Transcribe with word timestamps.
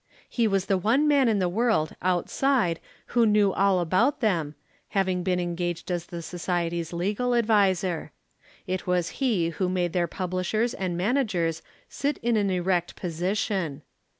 He 0.27 0.47
was 0.47 0.65
the 0.65 0.79
one 0.79 1.07
man 1.07 1.27
in 1.27 1.37
the 1.37 1.47
world 1.47 1.95
outside 2.01 2.79
who 3.13 3.23
knew 3.27 3.53
all 3.53 3.79
about 3.79 4.19
them, 4.19 4.55
having 4.87 5.21
been 5.21 5.39
engaged 5.39 5.91
as 5.91 6.07
the 6.07 6.23
Society's 6.23 6.91
legal 6.91 7.35
adviser. 7.35 8.11
It 8.65 8.87
was 8.87 9.09
he 9.21 9.49
who 9.49 9.69
made 9.69 9.93
their 9.93 10.07
publishers 10.07 10.73
and 10.73 10.97
managers 10.97 11.61
sit 11.87 12.17
in 12.23 12.35
an 12.35 12.49
erect 12.49 12.95
position. 12.95 13.83